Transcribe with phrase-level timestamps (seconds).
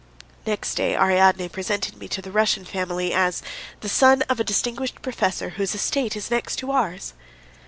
[0.47, 3.43] Next day Ariadne presented me to the Russian family as:
[3.81, 7.13] "The son of a distinguished professor whose estate is next to ours."